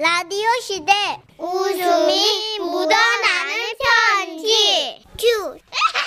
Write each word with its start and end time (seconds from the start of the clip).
라디오 0.00 0.48
시대. 0.62 0.92
웃음이 1.36 2.58
묻어나는 2.58 3.54
편지. 4.24 5.04
큐. 5.18 5.58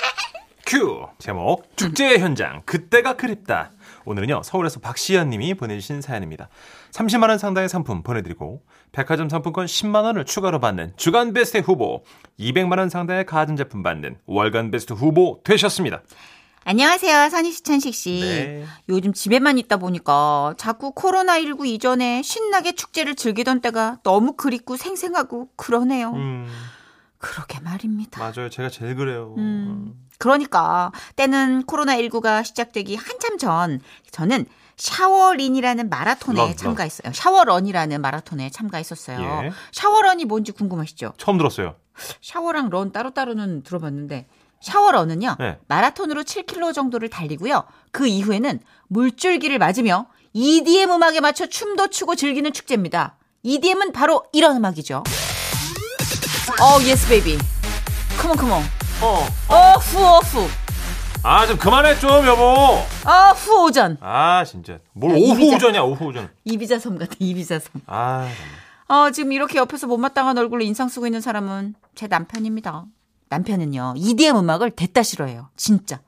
큐. 0.66 1.08
제목 1.20 1.78
축제의 1.78 2.18
현장 2.18 2.64
그때가 2.66 3.16
그립다. 3.16 3.70
오늘은요 4.06 4.42
서울에서 4.44 4.80
박시연 4.80 5.30
님이 5.30 5.54
보내주신 5.54 6.02
사연입니다. 6.02 6.50
30만 6.90 7.30
원 7.30 7.38
상당의 7.38 7.70
상품 7.70 8.02
보내드리고 8.02 8.64
백화점 8.94 9.30
상품권 9.30 9.68
10만 9.68 10.06
원을 10.06 10.26
추가로 10.26 10.60
받는 10.60 10.94
주간 10.98 11.32
베스트 11.32 11.60
후보 11.60 12.04
200만 12.40 12.80
원 12.80 12.90
상당의 12.90 13.28
가전제품 13.28 13.84
받는 13.84 14.18
월간 14.26 14.72
베스트 14.72 14.94
후보 14.94 15.40
되셨습니다 15.44 16.02
안녕하세요, 16.66 17.30
선희 17.30 17.52
씨, 17.52 17.62
천식 17.62 17.94
씨. 17.94 18.20
네. 18.22 18.66
요즘 18.88 19.12
집에만 19.14 19.58
있다 19.58 19.78
보니까 19.78 20.54
자꾸 20.58 20.94
코로나19 20.94 21.66
이전에 21.68 22.22
신나게 22.22 22.74
축제를 22.74 23.16
즐기던 23.16 23.60
때가 23.62 23.98
너무 24.04 24.34
그립고 24.34 24.78
생생하고 24.78 25.50
그러네요. 25.58 26.12
음 26.14 26.48
그러게 27.18 27.60
말입니다. 27.60 28.20
맞아요 28.20 28.50
제가 28.50 28.70
제일 28.70 28.96
그래요 28.96 29.34
음, 29.38 29.94
그러니까 30.18 30.92
때는 31.16 31.64
코로나19가 31.64 32.44
시작되기 32.46 32.96
한참 32.96 33.38
전 33.38 33.80
저는 34.12 34.46
샤워린이라는 34.76 35.90
마라톤에 35.90 36.38
런, 36.40 36.48
런. 36.50 36.58
참가했어요. 36.58 37.14
샤워런이라는 37.14 38.02
마라톤에 38.02 38.50
참가했었어요. 38.50 39.20
예. 39.46 39.52
샤워런이 39.72 40.26
뭔지 40.26 40.52
궁금하시죠? 40.52 41.14
처음 41.18 41.38
들었어요 41.38 41.76
샤워랑 42.22 42.70
런 42.70 42.92
따로따로는 42.92 43.64
들어봤는데 43.64 44.28
샤워런은요. 44.64 45.36
네. 45.40 45.58
마라톤으로 45.68 46.24
7km 46.24 46.74
정도를 46.74 47.10
달리고요. 47.10 47.64
그 47.92 48.08
이후에는 48.08 48.60
물줄기를 48.88 49.60
맞으며 49.60 50.08
EDM 50.34 50.90
음악에 50.92 51.20
맞춰 51.20 51.46
춤도 51.46 51.90
추고 51.90 52.16
즐기는 52.16 52.52
축제입니다. 52.52 53.18
EDM은 53.44 53.92
바로 53.92 54.24
이런 54.32 54.56
음악이죠. 54.58 55.04
어, 56.62 56.82
yes 56.84 57.08
baby. 57.10 57.38
Come 58.20 58.32
on 58.32 58.38
come 58.38 58.52
on. 58.52 58.64
어. 59.02 59.28
어후 59.50 60.00
어후. 60.06 60.48
아 61.26 61.46
좀 61.48 61.58
그만해 61.58 61.98
좀 62.00 62.26
여보 62.26 62.44
어후 63.06 63.66
오전. 63.66 63.98
아 64.02 64.44
진짜 64.46 64.80
뭘 64.94 65.12
야, 65.14 65.16
오후 65.18 65.34
이비자. 65.36 65.56
오전이야 65.56 65.82
오후 65.82 66.06
오전 66.08 66.30
이비자섬 66.46 66.98
같아 66.98 67.16
이비자섬. 67.20 67.82
아 67.88 68.28
정말. 68.88 69.08
어, 69.08 69.12
지금 69.12 69.32
이렇게 69.32 69.58
옆에서 69.58 69.88
못마땅한 69.88 70.38
얼굴로 70.38 70.64
인상 70.64 70.90
쓰고 70.90 71.06
있는 71.06 71.22
사람은 71.22 71.76
제 71.96 72.08
남편입니다. 72.08 72.86
남편은요, 73.34 73.96
EDM 73.98 74.38
음악을 74.38 74.72
딥다 74.72 75.02
싫어해요. 75.02 75.50
진짜. 75.56 76.00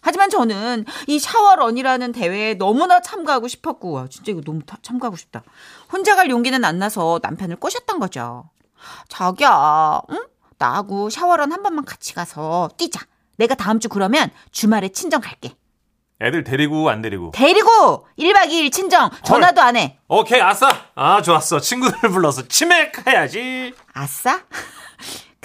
하지만 0.00 0.30
저는 0.30 0.84
이 1.06 1.18
샤워런이라는 1.20 2.10
대회에 2.12 2.54
너무나 2.54 3.00
참가하고 3.00 3.46
싶었고, 3.48 3.92
와, 3.92 4.06
진짜 4.08 4.32
이거 4.32 4.40
너무 4.40 4.60
타- 4.64 4.78
참가하고 4.82 5.16
싶다. 5.16 5.42
혼자 5.92 6.16
갈 6.16 6.28
용기는 6.30 6.64
안 6.64 6.78
나서 6.78 7.20
남편을 7.22 7.56
꼬셨던 7.56 7.98
거죠. 8.00 8.48
자기야, 9.08 10.00
응? 10.10 10.18
나하고 10.58 11.08
샤워런 11.10 11.52
한 11.52 11.62
번만 11.62 11.84
같이 11.84 12.14
가서 12.14 12.70
뛰자. 12.76 13.00
내가 13.36 13.54
다음 13.54 13.78
주 13.80 13.88
그러면 13.88 14.30
주말에 14.50 14.88
친정 14.88 15.20
갈게. 15.20 15.54
애들 16.22 16.44
데리고 16.44 16.88
안 16.88 17.02
데리고 17.02 17.30
데리고 17.34 18.06
1박 18.18 18.48
2일 18.48 18.72
친정 18.72 19.10
전화도 19.22 19.60
안 19.60 19.76
해. 19.76 19.98
오케이 20.08 20.40
아싸 20.40 20.70
아 20.94 21.20
좋았어 21.20 21.60
친구들 21.60 22.08
불러서 22.08 22.48
치맥 22.48 23.06
해야지 23.06 23.74
아싸? 23.92 24.40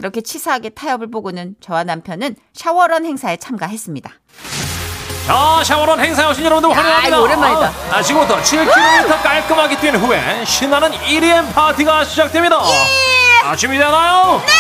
그렇게 0.02 0.22
치사하게 0.22 0.70
타협을 0.70 1.12
보고는 1.12 1.54
저와 1.62 1.84
남편은 1.84 2.36
샤워런 2.56 3.06
행사에 3.06 3.38
참가했습니다. 3.38 4.10
자 5.28 5.64
샤워런 5.64 6.00
행사에 6.00 6.26
오신 6.32 6.44
여러분들 6.44 6.76
환영합니다 6.76 7.08
이거 7.16 7.22
오랜만이다. 7.22 7.68
아, 7.92 7.98
아, 7.98 8.02
지금부터 8.02 8.42
7km 8.42 9.22
깔끔하게 9.22 9.80
뛰는 9.80 10.00
후에 10.00 10.44
신나는 10.44 10.92
EDM 11.08 11.54
파티가 11.54 12.04
시작됩니다 12.06 12.58
예! 12.66 13.48
아 13.48 13.56
준비되나요? 13.56 14.42
네 14.44 14.52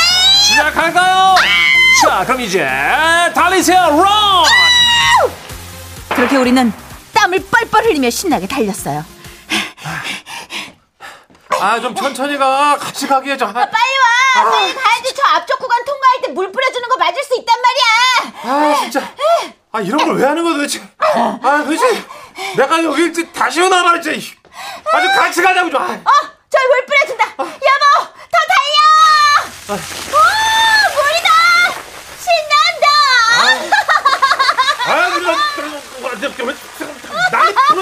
시작할까요? 0.48 1.36
자 2.04 2.24
그럼 2.26 2.42
이제 2.42 2.64
달리세요 3.34 3.80
런 4.00 4.46
그렇게 6.16 6.38
우리는 6.38 6.72
땀을 7.16 7.44
뻘뻘 7.50 7.84
흘리며 7.86 8.12
신나게 8.12 8.46
달렸어요. 8.48 9.04
아 11.60 11.80
좀 11.80 11.94
천천히 11.96 12.38
가 12.40 12.76
같이 12.78 13.08
가게 13.08 13.32
해줘 13.34 13.46
아, 13.48 13.54
빨리 13.54 13.66
와! 13.72 14.44
빨리 14.52 14.74
가야 14.74 15.01
물 16.34 16.52
뿌려주는 16.52 16.90
거 16.90 16.98
맞을 16.98 17.24
수 17.24 17.36
있단 17.40 17.56
말이야. 17.62 17.84
아 18.44 18.76
진짜 18.82 19.14
아 19.72 19.82
이런 19.82 19.98
걸 20.06 20.16
왜 20.16 20.26
하는 20.26 20.44
거야 20.44 20.54
도대체 20.56 20.82
아 21.00 21.64
도대체 21.64 22.04
내가 22.58 22.84
여기 22.84 23.08
이제 23.08 23.30
다시 23.32 23.62
오나 23.62 23.84
말이지 23.84 24.10
아주 24.94 25.08
같이 25.16 25.42
가자고 25.42 25.70
좀 25.70 25.82
아. 25.82 25.86
어, 25.86 26.12
저기 26.50 26.66
물 26.68 26.86
뿌려준다. 26.86 27.26
여보, 27.40 27.46
더 28.04 28.38
달려! 28.52 29.76
오, 29.78 30.18
물이다! 30.96 31.30
신난다! 32.20 32.88
아, 34.88 34.92
나이 37.32 37.54
너무 37.54 37.82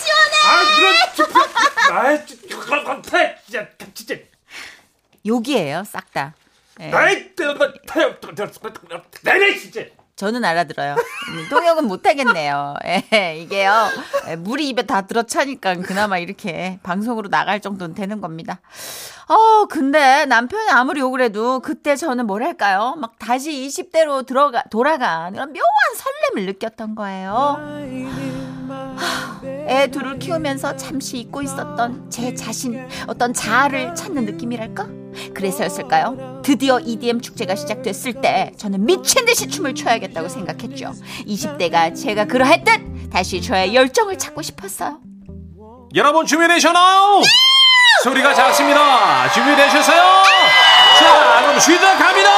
시원해! 0.00 0.36
아, 1.90 1.90
아, 1.90 2.24
진짜 3.94 4.14
욕이에요, 5.26 5.84
싹 5.84 6.10
다. 6.12 6.32
예. 6.80 6.90
나이 9.22 9.38
나이 9.38 9.58
진짜 9.58 9.82
저는 10.18 10.44
알아들어요. 10.44 10.94
음, 10.94 11.46
통역은 11.48 11.86
못하겠네요. 11.86 12.74
예, 13.12 13.36
이게요. 13.36 13.72
예, 14.26 14.34
물이 14.34 14.68
입에 14.70 14.82
다 14.82 15.02
들어차니까 15.02 15.76
그나마 15.76 16.18
이렇게 16.18 16.80
방송으로 16.82 17.28
나갈 17.28 17.60
정도는 17.60 17.94
되는 17.94 18.20
겁니다. 18.20 18.60
어, 19.28 19.66
근데 19.66 20.26
남편이 20.26 20.70
아무리 20.70 21.00
욕을 21.00 21.20
해도 21.20 21.60
그때 21.60 21.94
저는 21.94 22.26
뭐랄까요? 22.26 22.96
막 22.98 23.16
다시 23.20 23.52
20대로 23.52 24.26
들어가, 24.26 24.64
돌아간 24.70 25.34
그런 25.34 25.52
묘한 25.52 25.64
설렘을 25.94 26.46
느꼈던 26.46 26.96
거예요. 26.96 27.56
하, 28.98 29.40
애 29.68 29.90
둘을 29.90 30.18
키우면서 30.18 30.76
잠시 30.76 31.18
잊고 31.18 31.42
있었던 31.42 32.10
제 32.10 32.34
자신, 32.34 32.86
어떤 33.06 33.32
자아를 33.32 33.94
찾는 33.94 34.24
느낌이랄까? 34.24 34.86
그래서였을까요? 35.34 36.42
드디어 36.44 36.78
EDM 36.80 37.20
축제가 37.20 37.54
시작됐을 37.54 38.20
때 38.20 38.52
저는 38.56 38.84
미친 38.84 39.24
듯이 39.26 39.48
춤을 39.48 39.74
춰야겠다고 39.74 40.28
생각했죠. 40.28 40.92
20대 41.26 41.64
때 41.64 41.94
제가 41.94 42.26
그러했듯 42.26 43.10
다시 43.10 43.40
저의 43.40 43.74
열정을 43.74 44.18
찾고 44.18 44.42
싶었어요. 44.42 45.00
여러분 45.94 46.26
준비되셨나요? 46.26 47.22
소리가 48.04 48.34
작습니다. 48.34 49.30
준비되셨어요? 49.32 50.02
자, 50.98 51.40
그럼 51.42 51.58
시작합니다. 51.58 52.30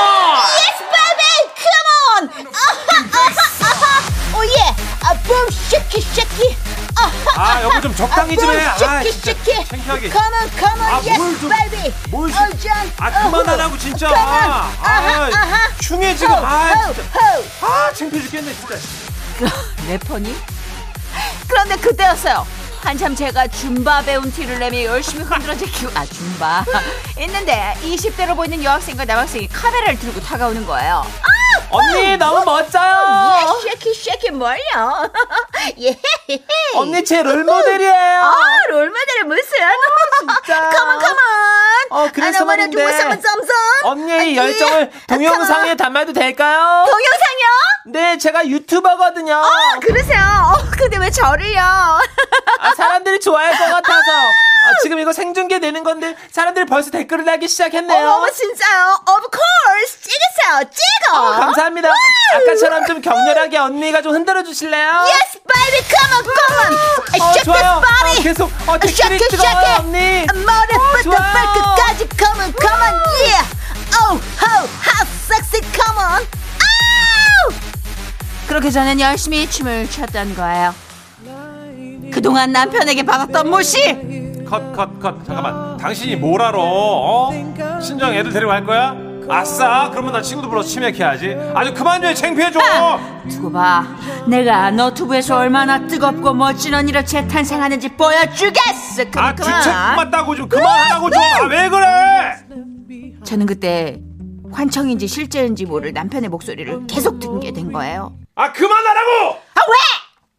아, 5.30 5.32
boom, 5.32 5.50
shake 5.50 6.00
it, 6.00 6.16
shake 6.16 6.41
it! 6.41 6.56
아, 7.36 7.62
여보 7.62 7.80
좀 7.80 7.94
적당히 7.94 8.36
좀 8.36 8.50
해. 8.50 8.64
아, 8.66 8.76
shake 8.76 8.99
it, 8.99 9.12
진짜 9.12 9.32
shake 9.32 9.52
it! 9.52 9.64
창피하게. 9.68 10.10
On, 10.10 10.80
아, 10.82 10.94
yes, 10.96 11.18
뭘 11.18 11.38
좀- 11.38 11.48
baby! 11.50 11.92
뭘 12.08 12.30
어, 12.30 12.34
좀- 12.34 12.58
전, 12.58 12.92
아, 12.98 13.06
어, 13.06 13.30
그만하라고 13.30 13.78
진짜. 13.78 14.08
come 14.08 14.20
on. 14.20 14.50
아, 14.50 14.72
아하, 14.82 15.30
아하. 15.32 15.68
흉해 15.82 16.16
지금. 16.16 16.34
호, 16.34 16.44
아, 16.44 16.72
호, 16.74 16.94
진짜. 16.94 17.08
호. 17.62 17.66
아, 17.66 17.92
창피해 17.92 18.22
죽겠네, 18.24 18.54
진짜. 18.54 18.76
래퍼니? 19.88 20.36
그런데 21.48 21.76
그때였어요. 21.76 22.46
한참 22.82 23.14
제가 23.14 23.46
줌바 23.46 24.02
배운 24.02 24.32
티를 24.32 24.58
내며 24.58 24.84
열심히 24.84 25.22
흔들어 25.22 25.54
제키고 25.54 25.90
아 25.94 26.06
줌바 26.06 26.64
있는데 27.20 27.76
20대로 27.82 28.34
보이는 28.34 28.64
여학생과 28.64 29.04
남학생이 29.04 29.48
카메라를 29.48 29.98
들고 29.98 30.18
다가오는 30.22 30.64
거예요. 30.64 31.04
언니, 31.72 32.16
너무 32.16 32.44
멋져요. 32.44 33.38
예, 33.64 33.70
shake 33.70 33.94
it 33.94 34.02
shake 34.02 34.22
it 34.22 34.30
뭘요? 34.32 34.58
예. 35.80 35.96
언니 36.74 37.04
제 37.04 37.22
롤모델이에요. 37.22 38.20
아, 38.22 38.34
롤모델은 38.70 39.28
무슨? 39.28 39.44
진짜. 40.18 40.68
come 40.70 40.89
on 40.89 40.98
come 40.98 41.09
on. 41.09 41.16
어, 41.90 42.08
그래서 42.12 42.44
말인데. 42.44 42.82
언니의 43.84 44.36
열정을 44.36 44.90
동영상에 45.08 45.76
담아도 45.76 46.12
될까요? 46.12 46.84
동영상이요? 46.88 47.46
네, 47.86 48.18
제가 48.18 48.46
유튜버거든요. 48.46 49.34
아, 49.34 49.78
그러세요. 49.80 50.20
어, 50.54 50.70
근데 50.76 50.98
왜 50.98 51.10
저를요? 51.10 51.60
아, 51.60 52.74
사람들이 52.76 53.20
좋아할 53.20 53.50
것 53.56 53.58
같아서. 53.58 54.00
아, 54.62 54.72
지금 54.82 54.98
이거 54.98 55.12
생중계 55.12 55.58
되는 55.58 55.82
건데 55.82 56.14
사람들이 56.30 56.66
벌써 56.66 56.90
댓글을 56.90 57.24
달기 57.24 57.48
시작했네요. 57.48 58.08
어머 58.10 58.30
진짜요? 58.30 59.00
Of 59.06 59.28
course. 59.32 60.00
찍으세요. 60.00 60.70
찍어. 60.70 61.16
어, 61.16 61.30
감사합니다. 61.40 61.88
아까처럼 62.34 62.86
좀 62.86 63.00
격렬하게 63.00 63.56
언니가 63.58 64.02
좀 64.02 64.12
흔들어 64.14 64.42
주실래요? 64.42 64.88
Yes, 65.06 65.40
baby, 65.48 65.80
come 65.88 66.12
on, 66.14 66.24
come 66.24 66.58
on. 66.60 66.72
어, 66.74 67.32
Shake 67.32 67.44
좋아요. 67.44 67.80
body. 67.80 68.18
어, 68.18 68.22
계속 68.22 68.52
어, 68.68 68.78
댓글이 68.78 69.18
뜨거워요. 69.18 69.76
언니. 69.80 70.26
머리부터. 70.26 71.10
발끝까지 71.10 72.08
come 72.18 72.40
on, 72.42 72.54
come 72.60 72.82
on, 72.82 73.02
yeah. 73.24 73.46
Oh, 74.02 74.20
oh, 74.20 74.68
how 74.84 75.06
sexy, 75.26 75.60
come 75.72 75.98
on. 75.98 76.26
그렇게 78.46 78.70
저는 78.70 78.98
열심히 79.00 79.48
춤을 79.48 79.88
췄던 79.90 80.34
거예요. 80.34 80.74
그동안 82.12 82.50
남편에게 82.50 83.04
받았던 83.04 83.48
모시 83.48 83.78
컷, 84.50 84.72
컷, 84.72 84.98
컷. 84.98 85.24
잠깐만. 85.24 85.76
당신이 85.76 86.16
뭘 86.16 86.42
알아? 86.42 86.58
어? 86.58 87.30
신정 87.80 88.12
애들 88.12 88.32
데리고 88.32 88.50
갈 88.50 88.64
거야? 88.66 88.96
아싸. 89.28 89.88
그러면 89.92 90.12
나 90.12 90.20
친구도 90.20 90.48
불러 90.48 90.60
치맥해야지. 90.60 91.36
아주 91.54 91.72
그만 91.72 92.02
좀 92.02 92.12
창피해줘. 92.12 92.58
두고 93.30 93.52
봐. 93.52 93.86
내가 94.26 94.72
너튜브에서 94.72 95.36
얼마나 95.38 95.86
뜨겁고 95.86 96.34
멋진 96.34 96.74
언니로 96.74 97.04
재탄생하는지 97.04 97.90
보여주겠어. 97.90 99.02
아, 99.14 99.32
그만. 99.36 99.62
주책 99.62 99.72
맞다고 99.72 100.34
좀 100.34 100.48
그만하라고 100.48 101.10
좀. 101.10 101.22
아, 101.22 101.42
왜 101.46 101.68
그래? 101.68 102.36
저는 103.22 103.46
그때 103.46 104.00
환청인지 104.52 105.06
실제인지 105.06 105.64
모를 105.64 105.92
남편의 105.92 106.28
목소리를 106.28 106.88
계속 106.88 107.20
듣게 107.20 107.52
된 107.52 107.70
거예요. 107.70 108.16
아, 108.34 108.52
그만하라고! 108.52 109.10
아 109.54 109.60
왜? 109.68 109.76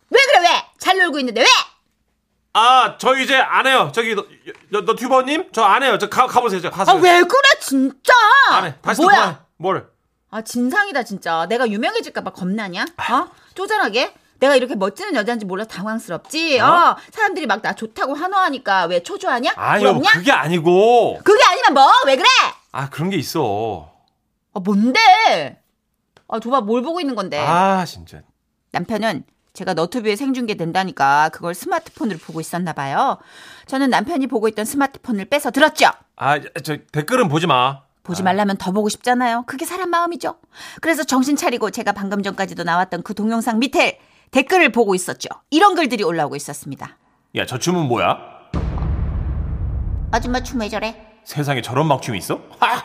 왜 0.09 0.19
그래 0.27 0.49
왜? 0.49 0.63
잘 0.79 0.97
놀고 0.97 1.17
있는데 1.19 1.39
왜? 1.41 1.47
아, 2.53 2.97
저 2.97 3.15
이제 3.15 3.37
안 3.37 3.65
해요. 3.65 3.91
저기, 3.93 4.13
너, 4.15 4.25
너, 4.69 4.83
너 4.85 4.95
튜버님? 4.95 5.51
저 5.53 5.63
안 5.63 5.83
해요. 5.83 5.97
저 5.97 6.09
가, 6.09 6.27
가보세요. 6.27 6.59
저 6.61 6.69
가세요. 6.69 6.95
아 6.97 6.99
왜 6.99 7.21
그래 7.23 7.41
진짜? 7.61 8.13
안 8.51 8.65
해. 8.65 8.75
다시 8.81 8.97
또 9.01 9.03
뭐야? 9.07 9.15
그만해. 9.17 9.37
뭘? 9.57 9.89
아 10.31 10.41
진상이다 10.41 11.03
진짜. 11.03 11.45
내가 11.47 11.69
유명해질까봐 11.69 12.31
겁나냐? 12.31 12.83
어? 13.11 13.27
쪼잔하게? 13.53 14.13
내가 14.39 14.55
이렇게 14.55 14.75
멋지는 14.75 15.13
여자인지 15.15 15.45
몰라 15.45 15.65
당황스럽지? 15.65 16.59
어? 16.59 16.65
어? 16.65 16.97
사람들이 17.11 17.45
막 17.45 17.61
나 17.61 17.73
좋다고 17.73 18.15
환호하니까 18.15 18.85
왜 18.85 19.03
초조하냐? 19.03 19.53
아니, 19.55 19.83
요 19.83 19.89
부럽냐? 19.89 20.11
그게 20.13 20.31
아니고. 20.31 21.19
그게 21.23 21.43
아니면 21.47 21.73
뭐? 21.73 21.89
왜 22.07 22.15
그래? 22.15 22.27
아, 22.71 22.89
그런 22.89 23.09
게 23.09 23.17
있어. 23.17 23.91
아 24.53 24.59
뭔데? 24.59 25.61
아 26.27 26.39
도봐 26.39 26.61
뭘 26.61 26.81
보고 26.81 26.99
있는 26.99 27.13
건데? 27.15 27.37
아, 27.39 27.85
진짜. 27.85 28.21
남편은 28.71 29.23
제가 29.61 29.75
너튜브에 29.75 30.15
생중계 30.15 30.55
된다니까 30.55 31.29
그걸 31.29 31.53
스마트폰으로 31.53 32.17
보고 32.17 32.41
있었나 32.41 32.73
봐요. 32.73 33.19
저는 33.67 33.91
남편이 33.91 34.25
보고 34.25 34.47
있던 34.47 34.65
스마트폰을 34.65 35.25
뺏어 35.25 35.51
들었죠. 35.51 35.91
아, 36.15 36.39
저 36.63 36.77
댓글은 36.91 37.27
보지 37.29 37.45
마. 37.45 37.81
보지 38.01 38.23
말라면 38.23 38.57
더 38.57 38.71
보고 38.71 38.89
싶잖아요. 38.89 39.43
그게 39.45 39.65
사람 39.65 39.91
마음이죠. 39.91 40.35
그래서 40.81 41.03
정신 41.03 41.35
차리고 41.35 41.69
제가 41.69 41.91
방금 41.91 42.23
전까지도 42.23 42.63
나왔던 42.63 43.03
그 43.03 43.13
동영상 43.13 43.59
밑에 43.59 43.99
댓글을 44.31 44.71
보고 44.71 44.95
있었죠. 44.95 45.29
이런 45.51 45.75
글들이 45.75 46.03
올라오고 46.03 46.35
있었습니다. 46.35 46.97
야, 47.35 47.45
저 47.45 47.59
춤은 47.59 47.87
뭐야? 47.87 48.17
아줌마 50.11 50.41
춤 50.41 50.59
왜 50.61 50.69
저래? 50.69 51.05
세상에 51.23 51.61
저런 51.61 51.87
막춤이 51.87 52.17
있어? 52.17 52.41
하! 52.59 52.81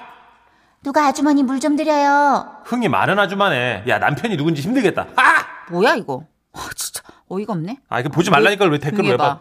누가 0.83 1.07
아주머니 1.07 1.43
물 1.43 1.59
좀 1.59 1.75
드려요. 1.75 2.47
흥이 2.67 2.89
많은 2.89 3.19
아주마네. 3.19 3.85
야, 3.89 3.99
남편이 3.99 4.37
누군지 4.37 4.61
힘들겠다. 4.61 5.07
하! 5.17 5.47
뭐야 5.73 5.95
이거? 5.97 6.23
아, 6.57 6.71
진짜 6.75 7.03
어이가 7.29 7.53
없네. 7.53 7.79
아, 7.89 8.01
이거 8.01 8.09
보지 8.09 8.31
말라니까 8.31 8.65
왜 8.67 8.79
댓글을 8.79 9.11
왜 9.11 9.17
봐? 9.17 9.41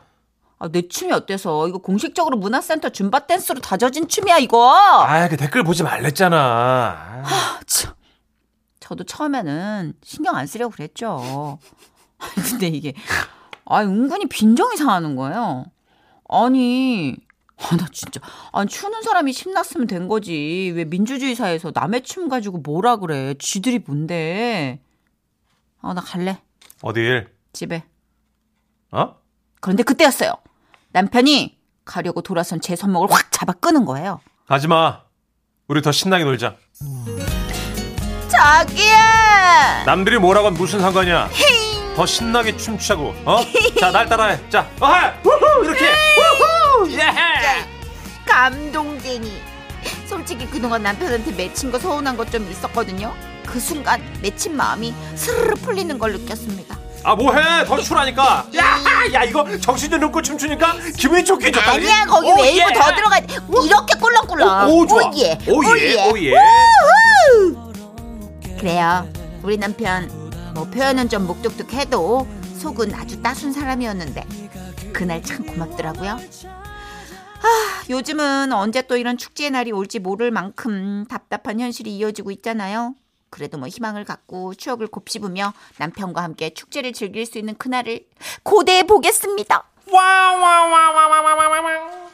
아, 0.57 0.67
내 0.69 0.87
춤이 0.87 1.11
어때서? 1.11 1.67
이거 1.67 1.79
공식적으로 1.79 2.37
문화센터 2.37 2.89
줌바 2.89 3.27
댄스로 3.27 3.59
다져진 3.59 4.07
춤이야 4.07 4.37
이거. 4.37 4.73
아, 4.73 5.27
그 5.27 5.37
댓글 5.37 5.63
보지 5.63 5.83
말랬잖아. 5.83 6.37
아, 6.37 7.23
아, 7.25 7.59
참. 7.65 7.93
저도 8.79 9.03
처음에는 9.03 9.93
신경 10.03 10.35
안 10.35 10.45
쓰려고 10.45 10.73
그랬죠. 10.73 11.59
근데 12.49 12.67
이게, 12.67 12.93
아, 13.65 13.81
은근히 13.81 14.27
빈정이 14.27 14.77
상하는 14.77 15.15
거예요. 15.15 15.65
아니, 16.29 17.15
아, 17.57 17.75
나 17.75 17.87
진짜, 17.91 18.21
아니, 18.51 18.69
추는 18.69 19.01
사람이 19.01 19.33
신났으면 19.33 19.87
된 19.87 20.07
거지. 20.07 20.71
왜 20.75 20.85
민주주의 20.85 21.35
사회에서 21.35 21.71
남의 21.73 22.03
춤 22.03 22.29
가지고 22.29 22.59
뭐라 22.59 22.97
그래. 22.97 23.33
쥐들이 23.39 23.79
뭔데. 23.85 24.79
아, 25.81 25.93
나 25.93 26.01
갈래. 26.01 26.41
어딜? 26.81 27.27
집에. 27.53 27.83
어? 28.91 29.15
그런데 29.61 29.83
그때였어요. 29.83 30.33
남편이 30.91 31.57
가려고 31.85 32.21
돌아선 32.21 32.61
제 32.61 32.75
손목을 32.75 33.11
확 33.11 33.31
잡아 33.31 33.53
끄는 33.53 33.85
거예요. 33.85 34.21
가지 34.47 34.67
마. 34.67 35.01
우리 35.67 35.81
더 35.81 35.91
신나게 35.91 36.23
놀자. 36.23 36.55
자기야! 38.27 39.83
남들이 39.85 40.17
뭐라건 40.19 40.53
무슨 40.55 40.79
상관이야? 40.81 41.29
더 41.95 42.05
신나게 42.05 42.57
춤추자고. 42.57 43.15
어? 43.25 43.37
자, 43.79 43.91
날 43.91 44.07
따라해. 44.07 44.49
자, 44.49 44.69
어하! 44.79 45.13
우후! 45.23 45.63
이렇게. 45.65 45.85
우후! 45.89 46.91
예! 46.91 47.01
감동쟁이. 48.25 49.31
솔직히 50.07 50.45
그동안 50.47 50.83
남편한테 50.83 51.31
맺힌 51.31 51.71
거 51.71 51.79
서운한 51.79 52.17
것 52.17 52.29
좀 52.29 52.49
있었거든요. 52.51 53.13
그 53.45 53.59
순간 53.59 54.01
맺힌 54.21 54.55
마음이 54.55 54.93
스르르 55.15 55.55
풀리는 55.55 55.97
걸 55.97 56.13
느꼈습니다. 56.13 56.77
아, 57.03 57.15
뭐해? 57.15 57.65
더 57.65 57.79
추라니까. 57.79 58.47
야, 58.55 58.63
야, 59.13 59.23
이거 59.23 59.45
정신 59.59 59.91
좀 59.91 59.99
놓고 59.99 60.23
춤추니까 60.23 60.75
기분이 60.97 61.23
좋게 61.23 61.51
좋다. 61.51 61.73
아니야 61.73 62.05
거기 62.05 62.31
오, 62.31 62.35
웨이브 62.41 62.67
예. 62.67 62.73
더 62.73 62.95
들어가 62.95 63.19
이렇게 63.19 63.99
꿀렁꿀렁. 63.99 64.69
오, 64.69 64.81
오, 64.81 64.87
좋아. 64.87 65.03
Oh 65.11 65.37
yeah. 65.47 66.11
Oh 66.11 66.15
yeah, 66.15 66.22
oh 66.22 66.25
yeah. 66.25 66.33
그래요. 68.59 69.07
우리 69.43 69.57
남편 69.57 70.09
뭐 70.55 70.63
표현은 70.65 71.09
좀 71.09 71.27
묵뚝뚝해도 71.27 72.27
속은 72.57 72.95
아주 72.95 73.21
따순 73.21 73.53
사람이었는데 73.53 74.25
그날 74.91 75.21
참 75.21 75.45
고맙더라고요. 75.45 76.11
아, 76.13 77.83
요즘은 77.91 78.51
언제 78.53 78.81
또 78.81 78.97
이런 78.97 79.17
축제의 79.19 79.51
날이 79.51 79.71
올지 79.71 79.99
모를 79.99 80.31
만큼 80.31 81.05
답답한 81.07 81.59
현실이 81.59 81.95
이어지고 81.97 82.31
있잖아요. 82.31 82.95
그래도 83.35 83.57
뭐 83.57 83.67
희망을 83.67 84.05
갖고 84.05 84.53
추억을 84.53 84.87
곱씹으며 84.87 85.51
남편과 85.77 86.23
함께 86.23 86.51
축제를 86.51 86.93
즐길 86.93 87.25
수 87.25 87.37
있는 87.37 87.53
그날을 87.57 87.99
고대해 88.43 88.83
보겠습니다. 88.83 89.65
와와와와와와와. 89.91 92.05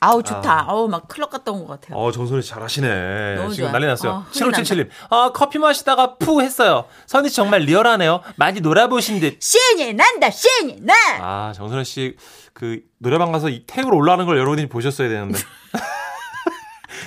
아우 0.00 0.22
좋다. 0.22 0.66
아 0.68 0.74
우 0.74 0.88
막 0.88 1.08
클럽 1.08 1.28
갔다 1.30 1.52
온 1.52 1.66
것 1.66 1.78
같아요. 1.80 1.98
어, 1.98 2.10
정선이 2.10 2.40
씨 2.40 2.48
잘하시네. 2.50 3.34
너무 3.36 3.50
지금 3.52 3.64
좋아요. 3.64 3.72
난리 3.72 3.86
났어요. 3.86 4.12
어, 4.12 4.24
흥이 4.32 4.52
7577님. 4.52 4.88
아, 5.10 5.30
커피 5.34 5.58
마시다가 5.58 6.16
푸 6.16 6.40
했어요. 6.40 6.86
씨 7.28 7.36
정말 7.36 7.60
리얼하네요. 7.62 8.22
많이 8.36 8.60
놀아보신 8.62 9.20
듯. 9.20 9.42
신이 9.42 9.92
난다 9.92 10.30
신이 10.30 10.78
나. 10.80 10.94
아, 11.20 11.52
정선희 11.54 11.84
씨, 11.84 12.16
그, 12.54 12.80
노래방 12.98 13.30
가서 13.32 13.50
이 13.50 13.66
탭으로 13.66 13.94
올라가는 13.96 14.24
걸 14.24 14.38
여러분이 14.38 14.68
보셨어야 14.70 15.08
되는데. 15.10 15.38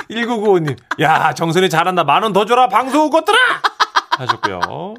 1995님. 0.10 0.78
야, 1.02 1.34
정선이 1.34 1.70
잘한다. 1.70 2.04
만 2.04 2.24
원 2.24 2.34
더 2.34 2.46
줘라. 2.46 2.68
방송 2.68 3.10
것들아! 3.10 3.38
하셨고요. 4.18 4.96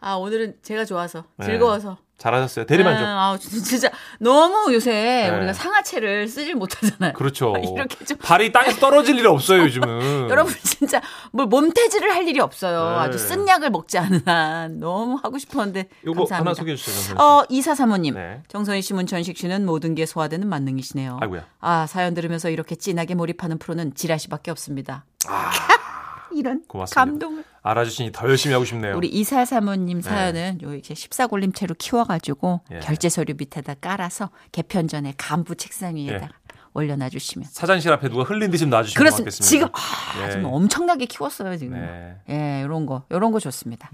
아 0.00 0.14
오늘은 0.14 0.56
제가 0.62 0.84
좋아서 0.84 1.24
네. 1.36 1.46
즐거워서. 1.46 1.98
잘하셨어요. 2.20 2.66
대리만족. 2.66 3.02
아, 3.02 3.30
아, 3.32 3.38
진짜, 3.38 3.90
너무 4.18 4.74
요새 4.74 4.90
네. 4.92 5.30
우리가 5.30 5.54
상하체를 5.54 6.28
쓰질 6.28 6.54
못하잖아요. 6.54 7.14
그렇죠. 7.14 7.54
이렇게 7.64 8.04
좀 8.04 8.18
발이 8.18 8.52
땅에서 8.52 8.78
떨어질 8.78 9.18
일 9.18 9.26
없어요, 9.26 9.62
요즘은. 9.62 10.28
여러분 10.28 10.52
진짜 10.62 11.00
뭘 11.32 11.48
몸태지를 11.48 12.14
할 12.14 12.28
일이 12.28 12.38
없어요. 12.38 12.90
네. 12.90 12.96
아주 12.96 13.16
쓴 13.16 13.48
약을 13.48 13.70
먹지 13.70 13.96
않은 13.96 14.20
한 14.26 14.78
너무 14.78 15.18
하고 15.22 15.38
싶었는데 15.38 15.88
요거 16.04 16.20
감사합니다. 16.24 16.50
하나 16.50 16.54
소개해 16.54 16.76
주세요. 16.76 17.16
어, 17.16 17.44
이사 17.48 17.74
사모님. 17.74 18.12
네. 18.14 18.42
정선희 18.48 18.82
씨, 18.82 18.92
문천식 18.92 19.38
씨는 19.38 19.64
모든 19.64 19.94
게 19.94 20.04
소화되는 20.04 20.46
만능이시네요. 20.46 21.20
아이고야. 21.22 21.46
아, 21.60 21.86
사연 21.86 22.12
들으면서 22.12 22.50
이렇게 22.50 22.74
진하게 22.74 23.14
몰입하는 23.14 23.56
프로는 23.56 23.94
지라시밖에 23.94 24.50
없습니다. 24.50 25.06
이런 26.32 26.58
아, 26.58 26.68
고맙습니다. 26.68 27.00
감동을. 27.00 27.44
알아주시니 27.62 28.12
더 28.12 28.28
열심히 28.28 28.52
하고 28.54 28.64
싶네요. 28.64 28.96
우리 28.96 29.08
이사 29.08 29.44
사모님 29.44 30.00
사연은 30.00 30.60
요 30.62 30.72
이렇게 30.72 30.94
십사골림체로 30.94 31.74
키워가지고 31.78 32.60
예. 32.72 32.78
결제 32.80 33.08
서류 33.08 33.34
밑에다 33.36 33.74
깔아서 33.74 34.30
개편 34.52 34.88
전에 34.88 35.14
간부 35.16 35.54
책상 35.56 35.96
위에다가 35.96 36.26
예. 36.26 36.30
올려놔 36.72 37.08
주시면. 37.10 37.48
사장실 37.50 37.92
앞에 37.92 38.08
누가 38.08 38.22
흘린 38.22 38.50
듯이 38.50 38.64
놔주시면 38.64 38.98
그렇습니다. 38.98 39.36
고맙겠습니다. 39.36 39.50
지금 39.50 39.68
아, 39.74 40.26
예. 40.26 40.30
지금 40.30 40.44
엄청나게 40.46 41.04
키웠어요 41.06 41.56
지금. 41.58 41.74
네. 41.80 42.16
예, 42.30 42.62
이런 42.64 42.86
거, 42.86 43.04
이런 43.10 43.32
거 43.32 43.40
좋습니다. 43.40 43.90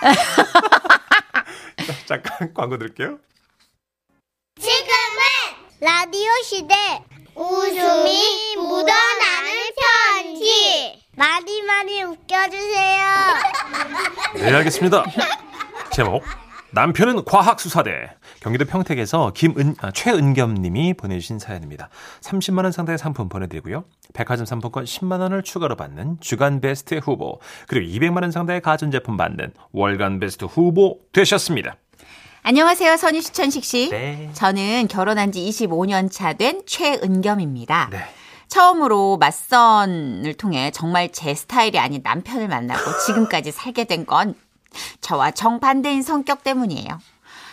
잠깐 2.06 2.52
광고 2.54 2.78
드릴게요. 2.78 3.18
지금은 4.60 5.80
라디오 5.80 6.30
시대 6.44 6.74
웃음이 7.34 8.56
묻어나는 8.56 9.72
편지 10.22 11.01
많이 11.22 11.62
많이 11.62 12.02
웃겨주세요 12.02 13.06
네, 14.34 14.54
알겠습니다. 14.54 15.04
제목 15.92 16.24
남편은 16.72 17.24
과학수사대 17.24 18.10
경기도 18.40 18.64
평택에서 18.64 19.30
김은 19.32 19.76
아, 19.80 19.92
최은겸 19.92 20.54
님이 20.54 20.94
보내주신 20.94 21.38
사연입니다. 21.38 21.90
30만 22.22 22.64
원 22.64 22.72
상당의 22.72 22.98
상품 22.98 23.28
보내드리고요. 23.28 23.84
백화점 24.14 24.46
상품권 24.46 24.82
10만 24.82 25.20
원을 25.20 25.44
추가로 25.44 25.76
받는 25.76 26.16
주간 26.20 26.60
베스트 26.60 26.96
후보 26.96 27.38
그리고 27.68 27.86
200만 27.92 28.22
원 28.22 28.32
상당의 28.32 28.60
가전제품 28.60 29.16
받는 29.16 29.52
월간 29.70 30.18
베스트 30.18 30.46
후보 30.46 30.98
되셨습니다. 31.12 31.76
안녕하세요, 32.42 32.96
선희 32.96 33.22
씨, 33.22 33.32
천식 33.32 33.64
씨. 33.64 33.90
네. 33.90 34.28
저는 34.32 34.88
결혼한 34.88 35.30
지 35.30 35.38
25년 35.40 36.10
차 36.10 36.32
된 36.32 36.62
최은겸입니다. 36.66 37.90
네. 37.92 37.98
처음으로 38.52 39.16
맞선을 39.16 40.34
통해 40.34 40.70
정말 40.72 41.10
제 41.10 41.34
스타일이 41.34 41.78
아닌 41.78 42.02
남편을 42.04 42.48
만나고 42.48 42.82
지금까지 43.06 43.50
살게 43.50 43.84
된 43.84 44.04
건 44.04 44.34
저와 45.00 45.30
정반대인 45.30 46.02
성격 46.02 46.42
때문이에요. 46.42 46.98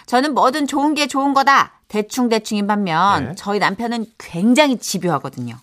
저는 0.08 0.34
뭐든 0.34 0.68
좋은 0.68 0.94
게 0.96 1.08
좋은 1.08 1.34
거다. 1.34 1.72
대충대충인 1.88 2.68
반면 2.68 3.25
네. 3.29 3.36
저희 3.36 3.60
남편은 3.60 4.08
굉장히 4.18 4.77
집요하거든요. 4.77 5.56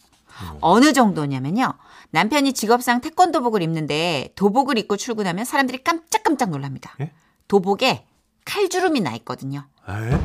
어느 0.61 0.93
정도냐면요. 0.93 1.73
남편이 2.11 2.53
직업상 2.55 3.01
태권도복을 3.03 3.61
입는데 3.63 4.31
도복을 4.37 4.79
입고 4.79 4.97
출근하면 4.97 5.45
사람들이 5.45 5.83
깜짝깜짝 5.85 6.51
놀랍니다. 6.51 6.95
예? 7.01 7.11
도복에 7.49 8.07
칼주름이 8.45 9.01
나 9.01 9.13
있거든요. 9.17 9.65
에? 9.89 10.19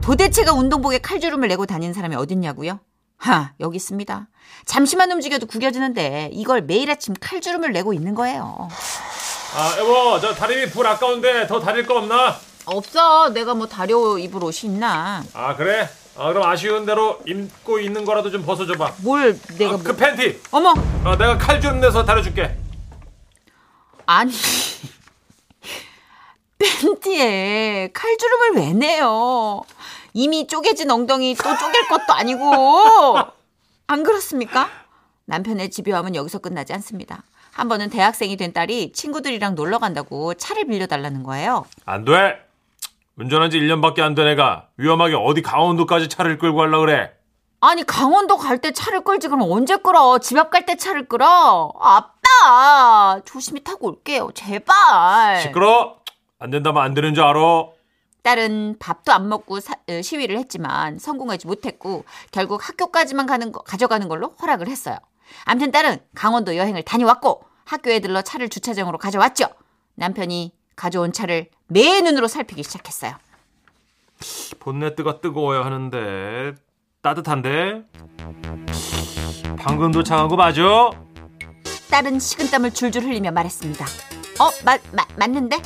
도대체가 0.00 0.52
운동복에 0.52 0.98
칼주름을 0.98 1.48
내고 1.48 1.66
다니는 1.66 1.92
사람이 1.92 2.14
어딨냐고요? 2.16 2.78
하, 3.18 3.52
여기 3.60 3.76
있습니다. 3.76 4.28
잠시만 4.64 5.10
움직여도 5.12 5.46
구겨지는데 5.46 6.30
이걸 6.32 6.62
매일 6.62 6.90
아침 6.90 7.14
칼주름을 7.18 7.72
내고 7.72 7.92
있는 7.92 8.14
거예요. 8.14 8.68
아 9.54 9.76
여보 9.78 10.20
저 10.20 10.34
다리 10.34 10.56
밑불 10.56 10.86
아까운데 10.86 11.46
더 11.46 11.60
다릴 11.60 11.86
거 11.86 11.98
없나? 11.98 12.36
없어. 12.66 13.30
내가 13.30 13.54
뭐 13.54 13.66
다려 13.66 14.18
입을 14.18 14.42
옷이 14.44 14.72
있나? 14.72 15.22
아 15.32 15.56
그래? 15.56 15.88
아 16.18 16.32
그럼 16.32 16.48
아쉬운 16.48 16.86
대로 16.86 17.20
입고 17.26 17.78
있는 17.78 18.04
거라도 18.04 18.30
좀 18.30 18.44
벗어줘봐 18.44 18.94
뭘 18.98 19.38
내가 19.58 19.74
아, 19.74 19.76
뭐... 19.76 19.84
그 19.84 19.94
팬티 19.94 20.40
어머! 20.50 20.70
어, 21.04 21.16
내가 21.16 21.36
칼좀 21.36 21.78
내서 21.78 22.04
다려줄게 22.04 22.56
아니 24.06 24.32
팬티에 26.58 27.90
칼주름을 27.92 28.52
왜 28.54 28.72
내요? 28.72 29.62
이미 30.18 30.46
쪼개진 30.46 30.90
엉덩이 30.90 31.34
또 31.34 31.42
쪼갤 31.42 31.88
것도 31.90 32.14
아니고 32.14 33.18
안 33.86 34.02
그렇습니까? 34.02 34.70
남편의 35.26 35.70
집요함은 35.70 36.14
여기서 36.14 36.38
끝나지 36.38 36.72
않습니다. 36.72 37.22
한 37.52 37.68
번은 37.68 37.90
대학생이 37.90 38.38
된 38.38 38.54
딸이 38.54 38.92
친구들이랑 38.92 39.54
놀러 39.54 39.78
간다고 39.78 40.32
차를 40.32 40.64
빌려달라는 40.68 41.22
거예요. 41.22 41.66
안 41.84 42.06
돼 42.06 42.38
운전한 43.18 43.50
지 43.50 43.58
1년밖에 43.60 44.00
안 44.00 44.14
된 44.14 44.26
애가 44.28 44.68
위험하게 44.78 45.16
어디 45.16 45.42
강원도까지 45.42 46.08
차를 46.08 46.38
끌고 46.38 46.56
가려 46.56 46.78
그래 46.78 47.12
아니 47.60 47.84
강원도 47.84 48.38
갈 48.38 48.58
때 48.62 48.72
차를 48.72 49.04
끌지 49.04 49.28
그럼 49.28 49.42
언제 49.50 49.76
끌어? 49.76 50.18
집 50.18 50.38
앞 50.38 50.50
갈 50.50 50.64
때 50.64 50.76
차를 50.76 51.08
끌어? 51.08 51.72
아빠 51.78 53.20
조심히 53.26 53.62
타고 53.62 53.88
올게요 53.88 54.30
제발. 54.34 55.42
시끄러 55.42 55.96
안 56.38 56.48
된다면 56.50 56.82
안 56.82 56.94
되는 56.94 57.12
줄 57.14 57.22
알아 57.22 57.38
딸은 58.36 58.76
밥도 58.80 59.12
안 59.12 59.28
먹고 59.28 59.60
사- 59.60 59.76
어, 59.88 60.02
시위를 60.02 60.36
했지만 60.38 60.98
성공하지 60.98 61.46
못했고 61.46 62.04
결국 62.32 62.68
학교까지만 62.68 63.24
가는 63.26 63.52
거, 63.52 63.60
가져가는 63.62 64.08
걸로 64.08 64.34
허락을 64.42 64.66
했어요. 64.66 64.98
암튼 65.44 65.70
딸은 65.70 66.00
강원도 66.16 66.56
여행을 66.56 66.82
다녀왔고 66.82 67.44
학교에 67.64 68.00
들러 68.00 68.22
차를 68.22 68.48
주차장으로 68.48 68.98
가져왔죠. 68.98 69.46
남편이 69.94 70.52
가져온 70.74 71.12
차를 71.12 71.50
매 71.68 72.00
눈으로 72.00 72.26
살피기 72.26 72.64
시작했어요. 72.64 73.14
본네트가 74.58 75.20
뜨거워야 75.20 75.64
하는데 75.64 76.54
따뜻한데 77.02 77.84
방금 79.56 79.92
도착한 79.92 80.26
거 80.26 80.34
맞아? 80.34 80.90
딸은 81.92 82.18
식은땀을 82.18 82.74
줄줄 82.74 83.04
흘리며 83.04 83.30
말했습니다. 83.30 83.84
어, 84.40 84.50
맞, 84.64 84.80
맞, 84.92 85.06
맞는데? 85.16 85.62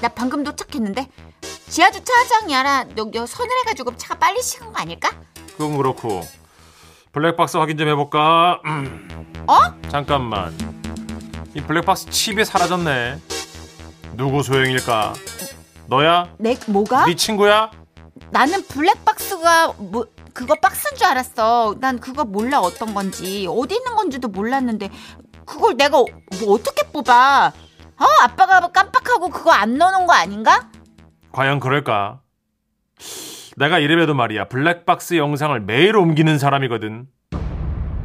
나 0.00 0.08
방금 0.08 0.44
도착했는데? 0.44 1.08
지하 1.74 1.90
주차장이 1.90 2.54
아니라 2.54 2.84
여기 2.96 3.18
서늘해가지고 3.18 3.96
차가 3.96 4.14
빨리 4.14 4.40
식은 4.40 4.72
거 4.72 4.80
아닐까? 4.80 5.10
그건 5.58 5.76
그렇고 5.76 6.20
블랙박스 7.10 7.56
확인 7.56 7.76
좀 7.76 7.88
해볼까? 7.88 8.60
음. 8.64 9.34
어? 9.50 9.56
잠깐만 9.90 10.56
이 11.52 11.60
블랙박스 11.60 12.08
칩이 12.10 12.44
사라졌네 12.44 13.20
누구 14.12 14.44
소용일까? 14.44 15.14
너야? 15.88 16.28
내 16.38 16.56
뭐가? 16.68 17.06
네 17.06 17.16
친구야? 17.16 17.72
나는 18.30 18.64
블랙박스가 18.68 19.72
뭐 19.78 20.06
그거 20.32 20.54
박스인 20.54 20.96
줄 20.96 21.08
알았어. 21.08 21.74
난 21.80 21.98
그거 21.98 22.24
몰라 22.24 22.60
어떤 22.60 22.94
건지 22.94 23.48
어디 23.50 23.74
있는 23.74 23.96
건지도 23.96 24.28
몰랐는데 24.28 24.90
그걸 25.44 25.76
내가 25.76 25.98
어- 25.98 26.06
뭐 26.40 26.54
어떻게 26.54 26.84
뽑아? 26.92 27.52
어 27.98 28.04
아빠가 28.22 28.60
깜빡하고 28.68 29.30
그거 29.30 29.50
안 29.50 29.76
넣어놓은 29.76 30.06
거 30.06 30.12
아닌가? 30.12 30.70
과연 31.34 31.58
그럴까? 31.58 32.20
내가 33.56 33.80
이래봬도 33.80 34.14
말이야 34.14 34.46
블랙박스 34.46 35.14
영상을 35.16 35.58
매일 35.62 35.96
옮기는 35.96 36.38
사람이거든 36.38 37.08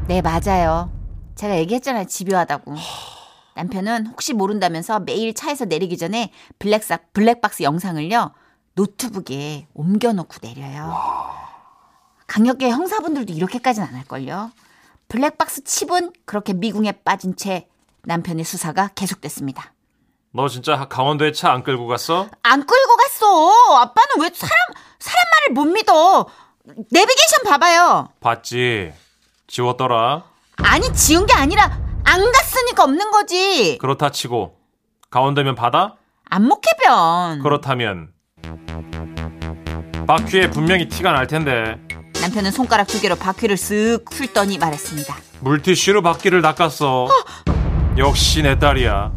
네 0.07 0.21
맞아요. 0.23 0.91
제가 1.35 1.57
얘기했잖아요 1.59 2.05
집요하다고. 2.05 2.73
남편은 3.55 4.07
혹시 4.07 4.33
모른다면서 4.33 5.01
매일 5.01 5.35
차에서 5.35 5.65
내리기 5.65 5.97
전에 5.97 6.31
블랙사, 6.57 6.97
블랙박스 7.13 7.61
영상을요 7.61 8.33
노트북에 8.73 9.67
옮겨놓고 9.75 10.37
내려요. 10.41 10.91
강력계 12.25 12.71
형사분들도 12.71 13.31
이렇게까지는 13.31 13.87
안 13.87 13.93
할걸요. 13.93 14.49
블랙박스 15.07 15.63
칩은 15.63 16.13
그렇게 16.25 16.53
미궁에 16.53 16.93
빠진 17.03 17.35
채 17.35 17.67
남편의 18.05 18.43
수사가 18.43 18.87
계속됐습니다. 18.95 19.73
너 20.31 20.47
진짜 20.47 20.87
강원도에 20.87 21.31
차 21.31 21.51
안 21.51 21.63
끌고 21.63 21.87
갔어? 21.87 22.27
안 22.43 22.65
끌고 22.65 22.95
갔어. 22.97 23.77
아빠는 23.81 24.21
왜 24.21 24.29
사람 24.33 24.53
사람 24.99 25.23
말을 25.31 25.53
못 25.53 25.65
믿어? 25.65 26.27
내비게이션 26.91 27.43
봐봐요. 27.47 28.09
봤지 28.19 28.93
지웠더라 29.47 30.23
아니 30.63 30.93
지운 30.93 31.25
게 31.25 31.33
아니라 31.33 31.63
안 32.03 32.31
갔으니까 32.31 32.83
없는 32.83 33.11
거지. 33.11 33.77
그렇다 33.79 34.11
치고 34.11 34.55
강원도면 35.09 35.55
바다? 35.55 35.95
안목해변. 36.29 37.41
그렇다면 37.41 38.09
바퀴에 40.07 40.49
분명히 40.51 40.87
티가 40.87 41.11
날 41.11 41.25
텐데 41.25 41.79
남편은 42.21 42.51
손가락 42.51 42.85
두 42.87 43.01
개로 43.01 43.15
바퀴를 43.15 43.55
쓱 43.55 44.05
훑더니 44.13 44.59
말했습니다. 44.59 45.15
물티슈로 45.39 46.03
바퀴를 46.03 46.41
닦았어 46.43 47.07
역시 47.97 48.43
내 48.43 48.59
딸이야 48.59 49.11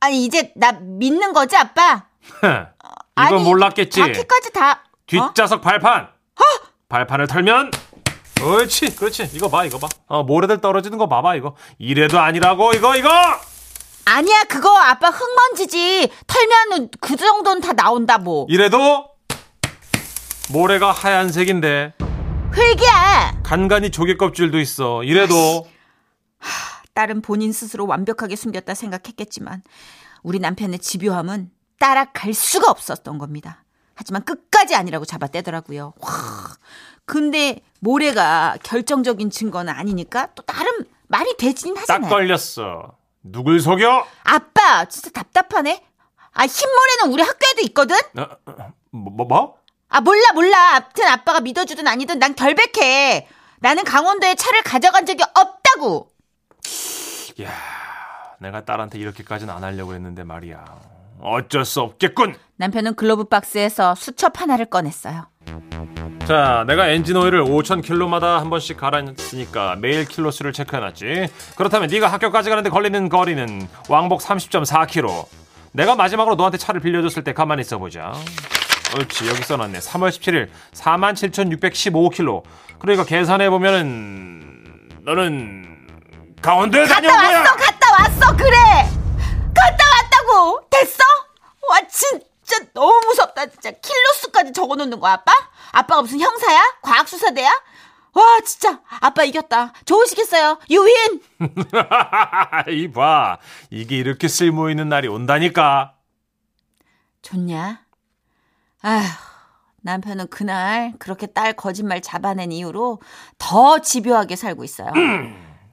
아니 0.00 0.24
이제 0.24 0.52
나 0.56 0.72
믿는 0.72 1.32
거지 1.32 1.56
아빠? 1.56 2.04
이건 2.42 2.68
아니, 3.14 3.42
몰랐겠지 3.42 4.00
바퀴까지 4.00 4.52
다. 4.52 4.70
어? 4.72 4.76
뒷좌석 5.06 5.60
발판 5.60 6.08
발판을 6.88 7.26
털면 7.26 7.70
옳지 8.42 8.96
그렇지 8.96 9.30
이거 9.34 9.48
봐 9.48 9.64
이거 9.64 9.78
봐 9.78 9.88
어, 10.06 10.22
모래들 10.22 10.60
떨어지는 10.60 10.96
거 10.98 11.08
봐봐 11.08 11.34
이거 11.36 11.54
이래도 11.78 12.18
아니라고 12.18 12.72
이거 12.72 12.96
이거 12.96 13.08
아니야 14.06 14.42
그거 14.48 14.76
아빠 14.76 15.08
흙먼지지. 15.10 16.10
털면 16.26 16.88
그 17.00 17.16
정도는 17.16 17.60
다 17.60 17.72
나온다 17.74 18.18
뭐. 18.18 18.46
이래도 18.48 19.08
모래가 20.48 20.90
하얀색인데 20.90 21.92
흙이야. 22.50 23.40
간간히 23.44 23.90
조개 23.90 24.16
껍질도 24.16 24.58
있어 24.58 25.04
이래도 25.04 25.66
딸은 27.00 27.22
본인 27.22 27.50
스스로 27.50 27.86
완벽하게 27.86 28.36
숨겼다 28.36 28.74
생각했겠지만 28.74 29.62
우리 30.22 30.38
남편의 30.38 30.80
집요함은 30.80 31.50
따라갈 31.78 32.34
수가 32.34 32.70
없었던 32.70 33.16
겁니다. 33.16 33.64
하지만 33.94 34.22
끝까지 34.22 34.74
아니라고 34.74 35.06
잡아떼더라고요. 35.06 35.94
와, 35.98 36.10
근데 37.06 37.62
모래가 37.80 38.58
결정적인 38.62 39.30
증거는 39.30 39.72
아니니까 39.72 40.28
또 40.34 40.42
나름 40.42 40.84
말이 41.08 41.34
되긴 41.38 41.72
딱 41.72 41.82
하잖아요. 41.82 42.10
걸렸어 42.10 42.96
누굴 43.22 43.60
속여 43.60 44.06
아빠 44.24 44.84
진짜 44.84 45.08
답답하네. 45.10 45.82
아 46.32 46.46
흰모래는 46.46 47.14
우리 47.14 47.22
학교에도 47.22 47.62
있거든. 47.68 47.96
어, 48.18 48.28
어, 48.44 48.72
뭐, 48.90 49.26
뭐? 49.26 49.56
아 49.88 50.02
몰라 50.02 50.32
몰라. 50.34 50.76
아무튼 50.76 51.06
아빠가 51.06 51.40
믿어주든 51.40 51.88
아니든 51.88 52.18
난 52.18 52.34
결백해. 52.34 53.26
나는 53.60 53.84
강원도에 53.84 54.34
차를 54.34 54.62
가져간 54.62 55.06
적이 55.06 55.24
없다고. 55.34 56.09
야 57.42 57.50
내가 58.38 58.64
딸한테 58.64 58.98
이렇게까지는 58.98 59.52
안 59.52 59.64
하려고 59.64 59.94
했는데 59.94 60.24
말이야 60.24 60.64
어쩔 61.20 61.64
수 61.64 61.80
없겠군 61.80 62.34
남편은 62.56 62.94
글로브 62.94 63.24
박스에서 63.24 63.94
수첩 63.94 64.40
하나를 64.40 64.66
꺼냈어요. 64.66 65.26
자, 66.26 66.64
내가 66.66 66.88
엔진 66.88 67.16
오일을 67.16 67.42
5천 67.42 67.82
킬로마다 67.82 68.38
한 68.38 68.50
번씩 68.50 68.76
갈았으니까 68.76 69.76
매일 69.76 70.04
킬로 70.04 70.30
수를 70.30 70.52
체크해놨지. 70.52 71.28
그렇다면 71.56 71.88
네가 71.88 72.06
학교까지 72.06 72.50
가는데 72.50 72.70
걸리는 72.70 73.08
거리는 73.08 73.66
왕복 73.88 74.20
30.4km. 74.20 75.26
내가 75.72 75.96
마지막으로 75.96 76.36
너한테 76.36 76.58
차를 76.58 76.80
빌려줬을 76.80 77.24
때 77.24 77.32
가만히 77.32 77.62
있어보자. 77.62 78.12
옳지, 78.96 79.28
여기 79.28 79.42
써놨네. 79.42 79.78
3월 79.78 80.10
17일 80.10 80.48
47,615km. 80.72 82.42
그러니까 82.78 83.04
계산해 83.04 83.50
보면은 83.50 84.90
너는 85.04 85.79
강원도에 86.42 86.86
갔다 86.86 86.94
다녀온 87.00 87.16
거야! 87.18 87.38
왔어, 87.40 87.56
갔다 87.56 87.92
왔어, 87.92 88.36
그래. 88.36 88.56
갔다 89.54 89.84
왔다고. 89.94 90.66
됐어? 90.70 91.02
와 91.68 91.80
진짜 91.86 92.56
너무 92.72 92.98
무섭다, 93.06 93.46
진짜. 93.46 93.70
킬로수까지 93.72 94.52
적어놓는 94.52 94.98
거야, 95.00 95.14
아빠? 95.14 95.32
아빠가 95.72 96.02
무슨 96.02 96.18
형사야? 96.20 96.58
과학수사대야? 96.82 97.48
와 98.12 98.22
진짜 98.44 98.80
아빠 99.00 99.22
이겼다. 99.24 99.72
좋으시겠어요, 99.84 100.58
유인. 100.70 101.20
이봐, 102.68 103.38
이게 103.70 103.96
이렇게 103.98 104.26
쓸모있는 104.26 104.88
날이 104.88 105.08
온다니까. 105.08 105.94
좋냐? 107.22 107.82
아휴, 108.82 109.04
남편은 109.82 110.28
그날 110.28 110.94
그렇게 110.98 111.26
딸 111.26 111.52
거짓말 111.52 112.00
잡아낸 112.00 112.50
이후로 112.50 113.00
더 113.38 113.78
집요하게 113.80 114.36
살고 114.36 114.64
있어요. 114.64 114.90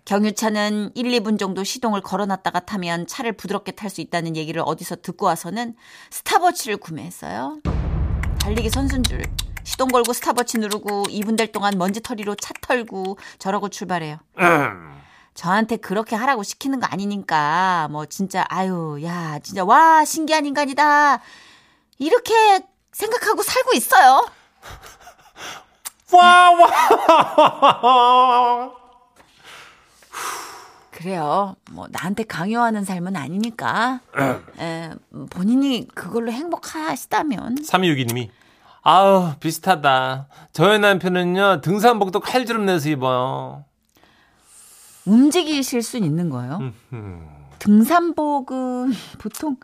경유차는 0.07 0.91
1, 0.95 1.05
2분 1.19 1.37
정도 1.37 1.65
시동을 1.65 1.99
걸어놨다가 1.99 2.61
타면 2.61 3.07
차를 3.07 3.33
부드럽게 3.33 3.73
탈 3.73 3.89
수 3.89 3.99
있다는 3.99 4.37
얘기를 4.37 4.63
어디서 4.65 4.97
듣고 5.01 5.25
와서는 5.25 5.75
스탑워치를 6.11 6.77
구매했어요. 6.77 7.59
달리기 8.39 8.69
선순 8.69 9.03
줄. 9.03 9.21
시동 9.65 9.89
걸고 9.89 10.13
스탑워치 10.13 10.59
누르고 10.59 11.03
2분 11.03 11.35
될 11.37 11.51
동안 11.51 11.77
먼지털이로 11.77 12.35
차 12.35 12.53
털고 12.61 13.17
저러고 13.37 13.67
출발해요. 13.67 14.17
저한테 15.33 15.75
그렇게 15.75 16.15
하라고 16.15 16.41
시키는 16.41 16.79
거 16.79 16.87
아니니까 16.89 17.89
뭐 17.91 18.05
진짜 18.05 18.45
아유 18.47 18.99
야 19.03 19.39
진짜 19.43 19.65
와 19.65 20.05
신기한 20.05 20.45
인간이다 20.45 21.19
이렇게 21.99 22.61
생각하고 22.93 23.43
살고 23.43 23.73
있어요. 23.73 24.25
와 26.13 26.51
와. 27.83 28.86
그래요. 30.97 31.55
뭐 31.71 31.85
나한테 31.91 32.23
강요하는 32.23 32.83
삶은 32.83 33.15
아니니까 33.15 34.01
에, 34.59 34.89
본인이 35.29 35.87
그걸로 35.93 36.31
행복하시다면 36.31 37.57
3262님이 37.57 38.29
아우 38.81 39.33
비슷하다. 39.39 40.27
저희 40.53 40.79
남편은요 40.79 41.61
등산복도 41.61 42.19
칼주름 42.19 42.65
내서 42.65 42.89
입어요. 42.89 43.63
움직이실 45.05 45.83
수 45.83 45.97
있는 45.97 46.31
거예요. 46.31 46.73
음, 46.93 47.29
등산복은 47.59 48.91
보통 49.21 49.57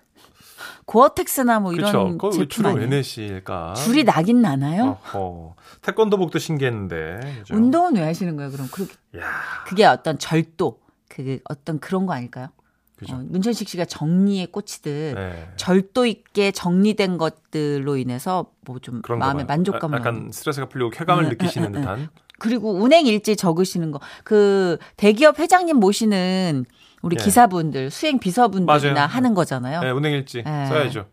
고어텍스나 0.86 1.62
뭐 1.62 1.74
이런 1.74 2.20
왜 2.22 2.30
제품 2.30 2.48
주로 2.48 2.70
아니에요? 2.70 2.86
NS일까? 2.86 3.74
줄이 3.74 4.04
나긴 4.04 4.42
나나요? 4.44 5.00
어, 5.16 5.56
태권도복도 5.82 6.38
신기했는데. 6.38 7.38
그죠? 7.40 7.56
운동은 7.56 7.96
왜 7.96 8.04
하시는 8.04 8.36
거예요? 8.36 8.52
그럼 8.52 8.70
그렇게 8.72 8.94
야, 9.18 9.24
그게 9.66 9.84
어떤 9.86 10.20
절도 10.20 10.83
그 11.13 11.39
어떤 11.50 11.79
그런 11.79 12.05
거 12.08 12.13
아닐까요? 12.13 12.48
그죠. 12.96 13.15
어, 13.15 13.24
문천식 13.27 13.67
씨가 13.70 13.86
정리에 13.86 14.48
꽂히듯 14.48 15.15
네. 15.15 15.48
절도 15.58 16.05
있게 16.05 16.51
정리된 16.51 17.17
것들로 17.17 17.98
인해서 17.98 18.51
뭐 18.62 18.79
좀 18.79 19.01
마음의. 19.20 19.46
만족감을 19.46 19.98
아, 19.98 20.00
약간. 20.00 20.32
스트레스가 20.32 20.70
풀리고 20.70 20.89
쾌감을 20.89 21.25
응, 21.25 21.29
느끼시는 21.29 21.70
응, 21.70 21.75
응, 21.75 21.82
듯한. 21.82 22.10
그리고 22.39 22.74
운행 22.74 23.05
일지 23.05 23.36
적으시는 23.36 23.91
거. 23.91 24.00
그 24.24 24.77
대기업 24.98 25.39
회장님 25.39 25.77
모시는 25.77 26.65
우리 27.03 27.15
예. 27.20 27.24
기사분들, 27.24 27.91
수행 27.91 28.17
비서분들이나 28.20 28.93
맞아요. 28.93 29.08
하는 29.08 29.34
거잖아요. 29.34 29.82
네, 29.82 29.91
운행 29.91 30.13
일지 30.13 30.41
네. 30.43 30.65
써야죠. 30.65 31.08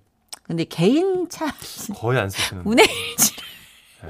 근데 0.45 0.65
개인 0.65 1.29
차 1.29 1.47
거의 1.97 2.19
안 2.21 2.31
쓰시는. 2.31 2.63
운행 2.65 2.87
일지를 2.87 3.43
네. 4.05 4.09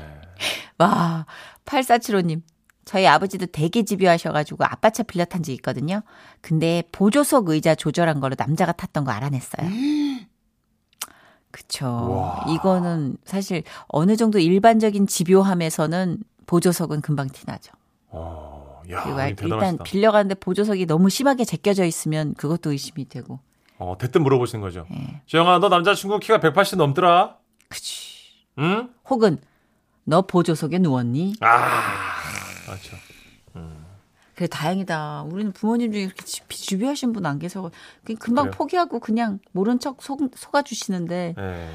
와, 0.79 1.27
8475님. 1.65 2.43
저희 2.91 3.07
아버지도 3.07 3.47
되게 3.47 3.85
집요하셔가지고 3.85 4.65
아빠 4.65 4.91
차 4.91 5.05
빌려 5.05 5.25
탄 5.25 5.45
적 5.45 5.53
있거든요. 5.53 6.03
근데 6.41 6.83
보조석 6.91 7.49
의자 7.51 7.77
조절한 7.77 8.19
걸로 8.19 8.35
남자가 8.37 8.73
탔던 8.73 9.05
거 9.05 9.13
알아냈어요. 9.13 9.71
그쵸. 11.53 11.87
와. 11.87 12.45
이거는 12.53 13.17
사실 13.25 13.63
어느 13.87 14.17
정도 14.17 14.41
일반적인 14.41 15.07
집요함에서는 15.07 16.19
보조석은 16.47 17.01
금방 17.03 17.29
티나죠. 17.29 17.73
어, 18.09 18.83
야, 18.91 19.05
그리고 19.05 19.21
이 19.21 19.29
일단 19.29 19.37
대단하시다. 19.37 19.85
빌려가는데 19.85 20.35
보조석이 20.35 20.87
너무 20.87 21.11
심하게 21.11 21.45
제껴져 21.45 21.85
있으면 21.85 22.35
그것도 22.35 22.73
의심이 22.73 23.09
되고. 23.09 23.39
어, 23.79 23.95
대뜸 24.01 24.25
물어보시는 24.25 24.61
거죠. 24.63 24.85
예. 24.93 25.23
지영아, 25.27 25.61
너 25.61 25.69
남자친구 25.69 26.19
키가 26.19 26.41
180 26.41 26.77
넘더라. 26.79 27.37
그치. 27.69 28.33
응? 28.59 28.91
혹은 29.09 29.39
너 30.03 30.23
보조석에 30.23 30.79
누웠니? 30.81 31.35
아, 31.41 31.69
그렇죠. 32.71 32.97
그래 34.35 34.47
다행이다. 34.49 35.25
우리는 35.25 35.53
부모님 35.53 35.93
중에 35.93 36.03
이렇게 36.03 36.25
집- 36.25 36.49
집요하신 36.49 37.13
분 37.13 37.27
안 37.27 37.39
계셔서 37.39 37.71
그냥 38.05 38.19
금방 38.19 38.45
그래요? 38.47 38.55
포기하고 38.57 38.99
그냥 39.01 39.39
모른 39.53 39.79
척 39.79 40.03
속, 40.03 40.21
속아 40.35 40.63
주시는데 40.63 41.35
네, 41.37 41.71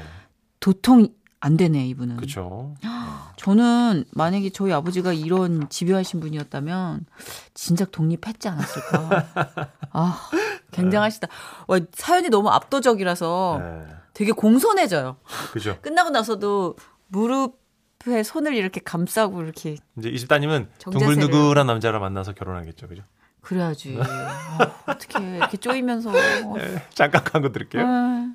도통 0.58 1.08
안 1.38 1.56
되네 1.56 1.86
이분은. 1.88 2.16
그렇죠. 2.16 2.74
저는 3.36 4.04
만약에 4.12 4.50
저희 4.50 4.72
아버지가 4.72 5.12
이런 5.12 5.68
집요하신 5.68 6.18
분이었다면 6.18 7.06
진작 7.54 7.92
독립했지 7.92 8.48
않았을까. 8.48 9.28
아 9.92 10.28
굉장하시다. 10.72 11.28
와, 11.68 11.78
사연이 11.92 12.30
너무 12.30 12.48
압도적이라서 12.48 13.58
네, 13.62 13.86
되게 14.12 14.32
공손해져요. 14.32 15.18
그죠. 15.52 15.78
끝나고 15.82 16.10
나서도 16.10 16.74
무릎 17.08 17.60
에 18.08 18.22
손을 18.22 18.54
이렇게 18.54 18.80
감싸고 18.84 19.42
이렇게 19.42 19.76
이제 19.98 20.08
이 20.08 20.18
집 20.18 20.28
따님은 20.28 20.68
정자세를- 20.78 20.98
둥글둥글한 21.20 21.66
남자를 21.66 21.98
만나서 22.00 22.32
결혼하겠죠, 22.34 22.88
그죠? 22.88 23.02
그래야지. 23.40 23.98
아, 24.02 24.72
어떻게 24.86 25.18
이렇게 25.36 25.56
쪼이면서. 25.56 26.12
네, 26.12 26.82
잠깐 26.94 27.22
광고 27.24 27.52
드릴게요. 27.52 27.82
아, 27.86 28.32